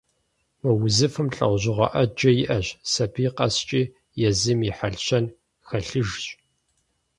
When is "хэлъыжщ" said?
5.67-6.25